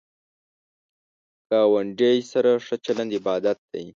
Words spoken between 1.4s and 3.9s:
ګاونډی سره ښه چلند عبادت دی